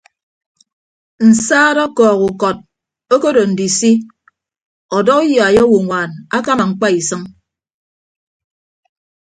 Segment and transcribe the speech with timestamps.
[1.29, 2.57] Nsaat ọkọọk ukọt
[3.13, 3.91] okodo ndisi
[4.97, 7.23] ọdọ uyai owoññwaan akama ñkpa isʌñ.